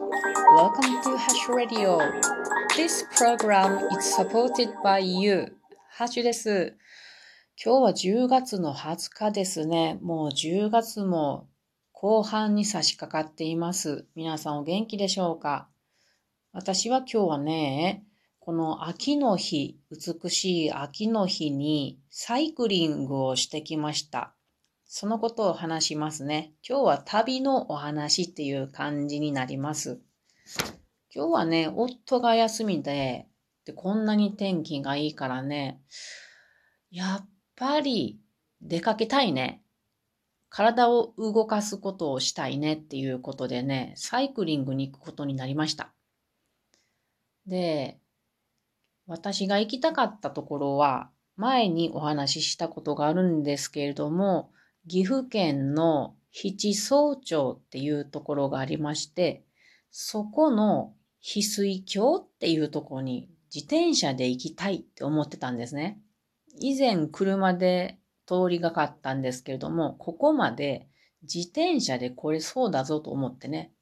[0.00, 1.98] Welcome to Hash Radio.
[2.74, 5.52] This program is supported by you.
[5.90, 6.74] ハッシュです。
[7.62, 9.98] 今日は10月の20日ですね。
[10.00, 11.50] もう10月も
[11.92, 14.06] 後半に差し掛かっています。
[14.14, 15.68] 皆さんお元気でしょうか？
[16.54, 18.06] 私は今日はね、
[18.38, 24.34] この秋の日、美しい秋の日にサイクリングをしてきました。
[24.92, 26.52] そのことを話しますね。
[26.68, 30.00] 今日は旅のお話っていう感じになります。
[31.14, 33.28] 今日はね、夫が休みで、
[33.64, 35.80] でこんなに天気がいいからね、
[36.90, 38.18] やっぱり
[38.62, 39.62] 出かけたいね。
[40.48, 45.92] 体を動かすことをしたいねっていうことでね、サイクリングに行くことになりました。
[47.46, 48.00] で、
[49.06, 54.50] 私が行きたかったところは、前にお話ししたことがあるんですけれども、
[54.88, 59.44] 岐阜県の七総町っていうところがありまして、
[59.90, 66.00] そこの翡翠峡っていうところに自転車で行きたいって思ってたんですね。
[66.60, 70.88] 以前車で通りがかったんですけれども、ここまで
[71.22, 73.72] 自転車で来れそうだぞと思ってね。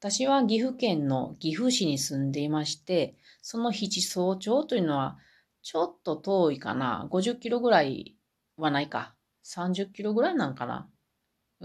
[0.00, 5.18] 私は岐阜県の岐阜市に住んでいまして、その七総町というのは
[5.62, 7.06] ちょっと遠いかな。
[7.10, 8.16] 50キロぐらい
[8.56, 9.14] はないか。
[9.44, 10.88] 30キロぐらいなんかな？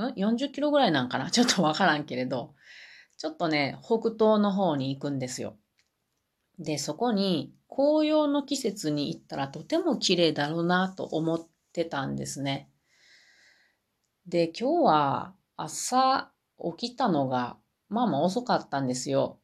[0.09, 1.29] ん ?40 キロぐらいなんかな？
[1.31, 2.55] ちょっとわからんけれど。
[3.17, 5.57] ちょっとね、北東の方に行くんですよ。
[6.59, 12.69] で、そこに紅葉の季節に行ったらとても綺麗だろうなと思ってたんですね。
[14.27, 16.31] で、今日は朝
[16.77, 17.57] 起きたのが
[17.89, 19.39] まあまあ遅かったんですよ。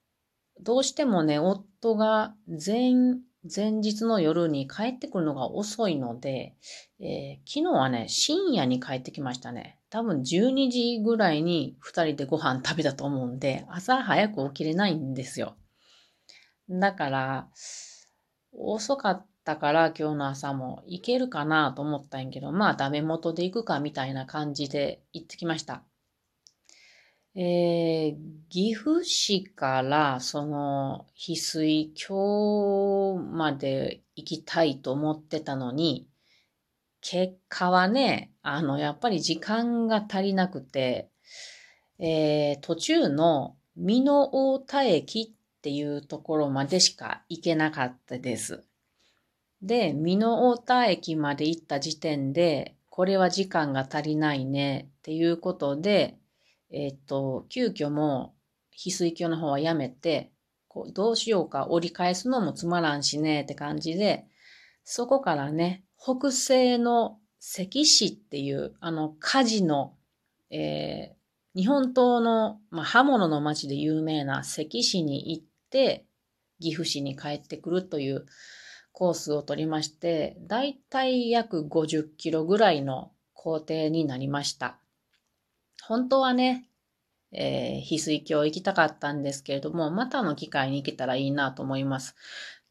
[0.59, 2.93] どうしてもね、夫が前、
[3.43, 6.55] 前日の夜に帰ってくるのが遅いので、
[7.01, 9.77] えー昨日はね、深夜に帰ってきましたね。
[9.89, 15.55] 多分12時ぐらいに2人でご飯食べたと思うんで、朝早く起きれないんですよ。
[16.69, 17.49] だから、
[18.53, 25.83] 遅かったから今日の朝も行けるかなと思ったんやけど、まあダメ元で行くかみたいな感じで行ってきました。
[27.35, 28.15] えー、
[28.49, 36.07] 岐阜市からその翡翠峡まで行きたいと思ってたのに、
[37.01, 41.09] 結果はね、あの、やっぱり時間が足りなくて、
[41.99, 44.29] えー途中の美濃
[44.59, 48.63] 太田駅っていうところまでしか行けなかったです。
[49.63, 56.17] で、美濃太田駅まで行った時点で、これは時間が足りないねっていうことで、
[56.73, 58.35] えっ、と、急遽も
[58.75, 60.33] 翡翠峡の方はやめて、
[60.67, 64.25] こうどうしようか折り返すのもつまらんしねって感じで、
[64.83, 69.95] そこからね、北西の関市っていう、あの、火事の、
[70.49, 71.23] えー
[71.55, 76.05] 日本刀の、まあ、刃物の町で有名な関市に行って、
[76.59, 78.25] 岐阜市に帰ってくるという
[78.91, 84.79] コースを取りまして、だいたい約50キロぐらいの工程になりました。
[85.81, 86.69] 本当はね、
[87.31, 92.15] えー翡翠峡行きたかったんですけれども、またの機会に行けたらいいなと思います。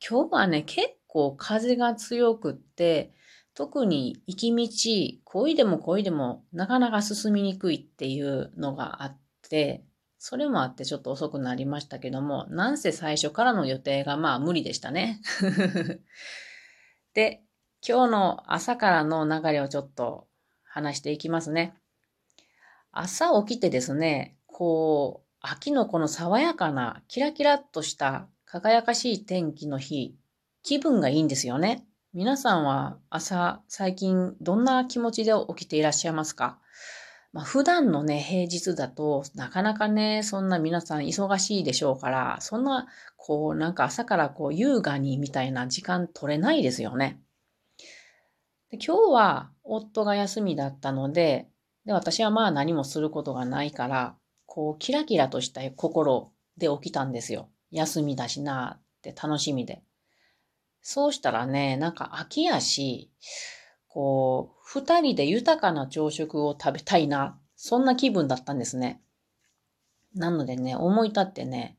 [0.06, 3.12] 今日はね、結構風が強くって、
[3.54, 9.84] 特に行き道、こいでもこいでもなかなか進みにくいっていうのがあって、
[10.18, 15.20] それもあってちょっと遅くなりましたけども、なんせ最初からの予定がまあ無理でしたね。
[17.12, 17.42] で、
[17.86, 20.28] 今日の朝からの流れをちょっと
[20.64, 21.74] 話していきますね。
[22.94, 30.14] 朝起きてですね、こう、秋のこの爽やかな、キラキラっとした輝かしい天気の日、
[30.62, 31.86] 気分がいいんですよね。
[32.12, 36.58] 皆さんは朝、最近どんな気持ちで起きていらっしゃいますか？
[37.32, 47.22] まあ、普段のね、平日だと、なかなかね、そんな皆さん忙しいでしょうから、そんな、こう、なんか朝からこう、優雅にみたいな時間取れないですよね。
[48.70, 51.48] で今日は夫が休みだったので、
[51.84, 54.16] で、私はまあ何もすることがないから、
[54.46, 57.48] こう、キラキラとした心で起きたんですよ。
[57.70, 59.82] 休みだしなって楽しみで。
[60.82, 63.10] そうしたらね、なんか秋やし、
[63.88, 69.00] こう、二人で豊かな朝食を食べたいな、そんな気分だったんですね。
[70.14, 71.78] なのでね、思い立ってね、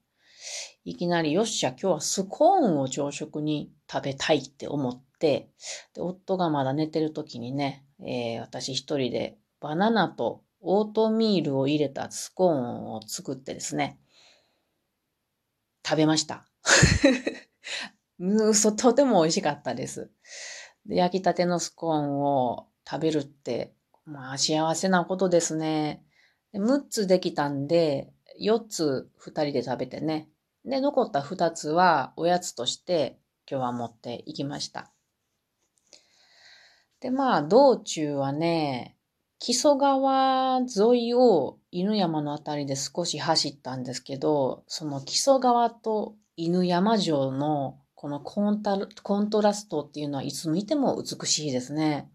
[0.86, 5.50] いきなり、よっしゃ、今日はスコーンを朝食に食べたいって思って、
[5.94, 13.98] で夫がまだ寝てる時にね、えー私一人でバナナとオートミールを入れたスコーンを作ってですね、
[15.88, 16.46] 食べました。
[18.20, 20.12] うんそうとても美味しかったです。
[20.86, 23.74] で焼きたてのスコーンを食べるって、
[24.04, 26.04] まあ幸せなことですね。
[26.52, 28.12] で6つできたんで、
[28.42, 30.30] 4つ2人で食べてね。
[30.66, 33.18] で、残った2つはおやつとして
[33.50, 34.92] 今日は持っていきました。
[37.00, 38.98] で、まあ、道中はね、
[39.46, 52.10] 木曽川沿いを犬山のあたりで少し走ったんですけど、その木曽川と犬山城のこのコンタコントラストっていうのはいつ見ても美しいですね。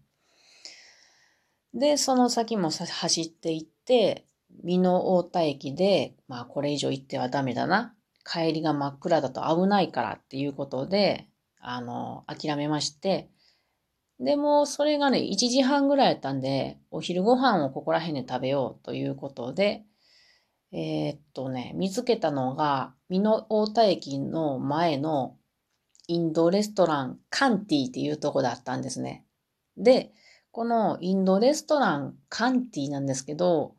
[1.71, 4.25] で、その先も走っていって、
[4.63, 7.93] 美濃太田駅で、まあこれ以上行ってはダメだな。
[8.25, 11.27] 帰りが真っ暗だと危ないからっていうことで、
[11.61, 13.29] あの、諦めまして、
[14.19, 19.85] でも、それがね、1時半ぐらいやったんで、お昼ご飯をここら辺で食べようということで、
[20.71, 25.37] えー、っとね、見つけたのが、美濃太田駅の前の
[26.07, 29.25] インドレストラン、カンティっていうとこだったんですね。
[29.77, 30.11] で、
[30.51, 33.75] このインドレストラン、カンティなんですけど、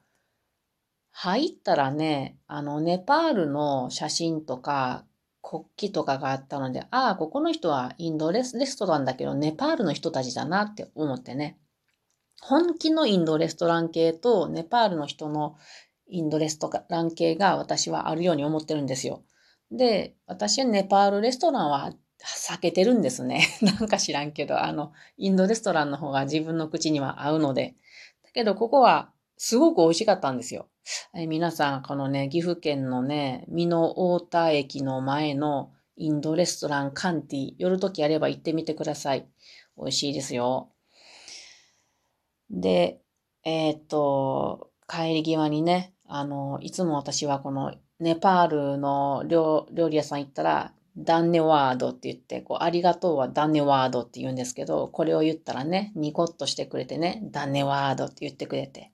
[1.11, 5.05] 入ったらね、あの、ネパールの写真とか、
[5.43, 11.59] 国旗とかがあったので、ああ、ここの人はインドレスレストランだけど、ネパールの人たちだなって思ってね。
[12.41, 15.57] 本気のインドレストラン系とネパールの人の
[16.09, 19.23] インドレストラン系が私はあるように思ってるんですよ。
[19.71, 21.93] で、私はネパールレストランは
[22.23, 23.47] 避けてるんですね。
[23.63, 27.77] なんか知らんけど、あの、インドレストランの方が自分の口には合うので。
[28.25, 30.69] だけど、ここはすごく美味しかったんですよ。
[31.15, 39.27] え皆さん、このね、岐阜県のね、美濃太田駅の前のインドレストランカンティ、寄るときあれば行ってみてください。
[39.79, 40.69] 美味しいですよ。
[42.51, 43.01] で、
[43.43, 58.93] えー、っと、帰り際にね、あの、いつも私はこのネパールの料理屋さん行ったら、ダンネワードって言って、こう、ありがとうはダンネワードって言うんですけど、これを言ったらね、ニコッとしてくれてね、ダンネワードって言ってくれて、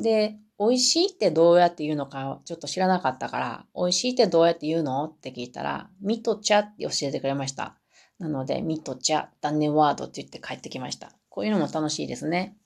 [0.00, 7.76] で、美味しいってどうやって言うのかちょっと知らなかったから、美味しいってどうやって言うのって聞いたら、ミトチャって教えてくれました。
[8.18, 11.12] なので、ミトチャ、ダネワードって言って帰ってきました。
[11.30, 12.56] こういうのも楽しいですね。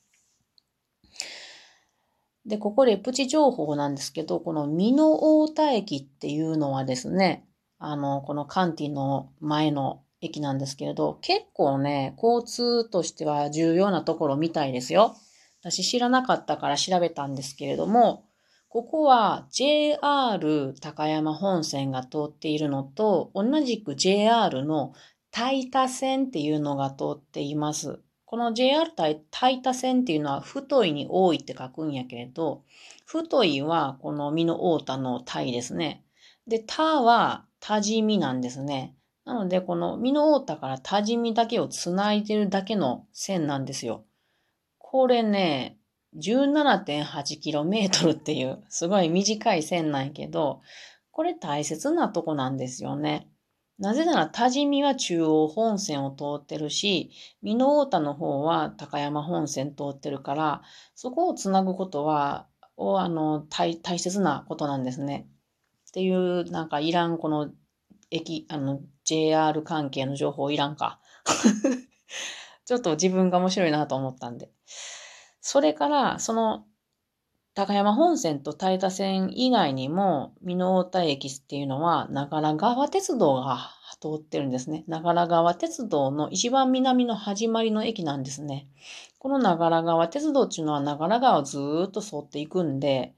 [2.46, 7.46] で、ここでプチ情報なんですけど、この美濃太田駅っていうのはですね、
[7.78, 15.16] あの、このカンティの前の駅なんですけれど、結構ね、交通としては重要なところみたいですよ。
[15.64, 18.26] 私知らなかったから調べたんですけれども、
[18.68, 24.92] ここは JR 高山本線が通っているのと、同じく JR の
[25.30, 27.98] 大田線っていうのが通っています。
[28.26, 32.62] この JR 大田線っていうのは太いに多いって書くんやけれど、
[33.06, 36.04] 太いはこの美濃太田のタイですね。
[36.46, 38.94] で、田は多治見なんですね。
[39.24, 44.04] なので、この美濃太田から多治見だけをつないでるだけの線なんですよ。
[44.94, 45.76] これね、
[46.22, 50.60] 17.8km っていう、すごい短い線なんやけど、
[51.10, 53.28] これ大切なとこなんですよね。
[53.76, 57.10] なぜなら、多治見は中央本線を通ってるし、
[57.42, 60.62] 美濃太田の方は高山本線通ってるから、
[60.94, 62.46] そこをつなぐことは、
[62.76, 65.26] をあの大大切なことなんですね。
[65.88, 67.50] っていう、なんかいらん、この
[68.12, 71.00] 駅、あの、JR 関係の情報いらんか。
[72.64, 74.50] ちょっと自分が面白いなと思ったんで。
[75.40, 76.64] それから、その、
[77.54, 84.84] 高山本線と大田線以外にも、美濃太田駅っていうのは、長良川鉄道が通ってるんですね。
[84.88, 88.68] 長良川鉄道の一番南の始まりの駅なんですね。
[89.18, 93.14] この長良川鉄道っていうのは長良川をずーっと沿っていくんで、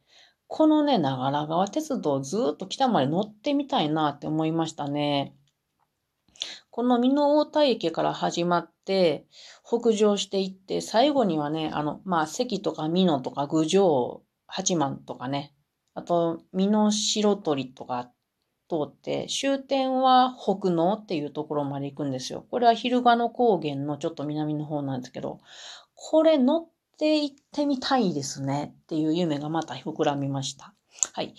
[0.48, 5.35] このね、長良川鉄道をずーっと北まで乗ってみたいなって思いましたね。
[6.70, 9.26] この美濃太田駅から始まって、
[9.64, 15.54] 北上していって、最後にはね、あの、まあ、関とか美濃とか郡上、八幡とかね、
[15.94, 18.10] あと、美濃白鳥とか
[18.68, 22.46] 通って、終点は北濃っていうところまで行くんですよ。
[22.50, 25.40] これは昼賀野高原のちょっと南の方なんですけど、
[25.94, 30.74] これ乗って行ってみたいですねっていう夢がまた膨らみました。
[31.12, 31.34] はい。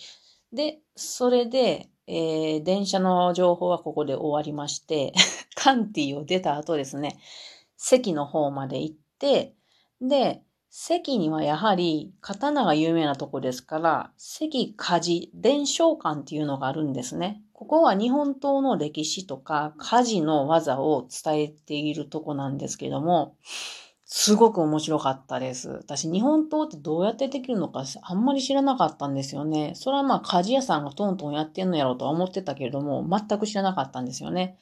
[0.51, 5.13] で、それで、えー、電車の情報はここで終わりまして、
[5.55, 7.17] カンティを出た後ですね、
[7.75, 9.53] 関の方まで行って、
[10.01, 17.41] で、関にはやはり刀が有名なとこですから、関火事伝承館っていうのがあるんですね。
[17.53, 23.35] ここは日本刀の歴史とか火事の技を伝えているとこなんですけども、
[24.09, 25.69] すごく面白かったです。
[25.69, 29.73] 私、日本刀ってどうやってできるのかあんまり知らなかったんですよね。
[29.75, 34.57] それはまあ、鍛冶屋さんがトントンやってんのやろうとは思ってたけれども、全く知らなかったんですよね。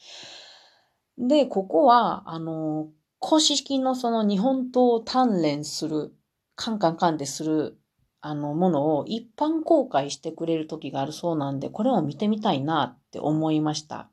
[1.19, 2.87] で、ここは、あの、
[3.19, 6.11] 公式のその日本刀を鍛錬する、
[6.55, 7.77] カンカンカンってする、
[8.21, 14.09] あの、ものを一般公開してくれる時があるそうなんで、これを見てみたいなって思いました。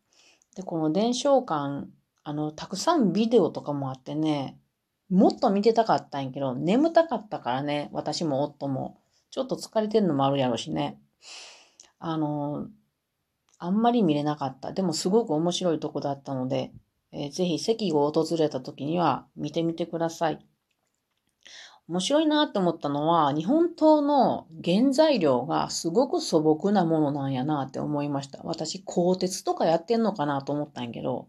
[0.57, 1.87] で、この伝承館、
[2.23, 4.59] あの、たくさんビデオとかもあってね、
[5.13, 8.99] もっと見てたかったんやけど、眠たかったからね、私も夫も。
[9.31, 10.99] ちょっと疲れてるのもあるやろしね。
[11.99, 12.69] あの、
[13.59, 14.73] あんまり見れなかった。
[14.73, 16.73] でもすごく面白いとこだったので、
[17.13, 20.47] えー、ぜひ席を訪れた時には見てみてください。
[21.89, 28.41] 面白いなって思ったのは、日本刀の原材料がすごく素朴なものなんやなって思いました。
[28.45, 31.29] 私、鋼鉄とかやってんのかなと思ったんやけど、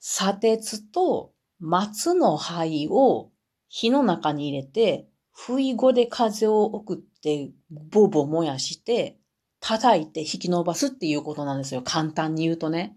[0.00, 3.30] 砂鉄と松の灰を
[3.68, 9.16] 火の中に入れて、不意後で風を送って、ボボ燃やして、
[9.60, 11.82] 叩いて引き伸ばすっていうことなんですよ。
[11.82, 12.96] 簡単に言うとね。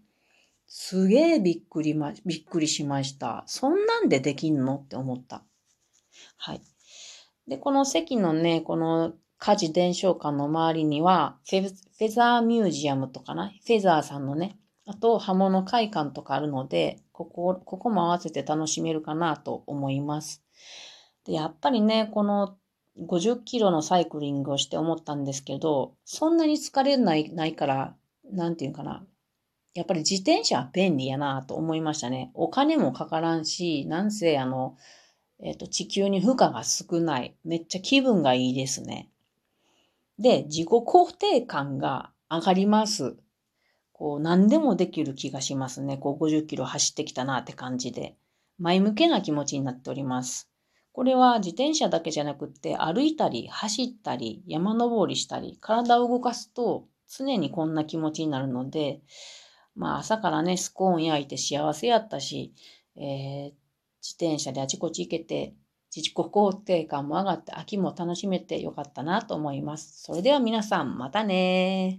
[0.65, 3.43] すげえびっくりま、びっくりしました。
[3.45, 5.43] そんなんでできんのって思った。
[6.37, 6.61] はい。
[7.47, 20.43] で、この席のね、この家事伝承館の周りには、フェザーミュージアムとかな、フェザーさんのね、あと刃物会館とかあるので、ここ、ここも合わせて楽しめるかなと思います。
[21.25, 22.57] で、やっぱりね、この
[22.99, 27.95] 50キロのサイクリングをして思ったんですけど、そんなに疲れない、ないから、
[28.31, 29.05] なんていうかな。
[29.73, 32.31] やっぱり自転車は便利やなと思いましたね。
[32.33, 34.77] お金もかからんし、なんせあの、
[35.41, 37.35] えっ、ー、と、地球に負荷が少ない。
[37.43, 39.09] めっちゃ気分がいいですね。
[40.17, 43.17] で、自己肯定感が上がります。
[43.97, 45.97] こう、何でもできる気がしますね。
[45.97, 48.17] こう、50キロ走ってきたなって感じで。
[48.59, 50.49] 前向けな気持ちになっております。
[50.91, 59.01] これは自転車だけじゃなくって歩いたり走ったり山登りしたり体を動かすと常にこんな気持ちになるので、
[59.75, 62.53] まあ朝からね、スコーン焼いて幸せやったし、
[62.95, 63.43] えー、
[64.01, 65.53] 自転車であちこち行けて、
[65.95, 70.01] 自己肯定感も上がって秋も楽しめてよかったなと思います。
[70.01, 71.93] それでは皆さん、またね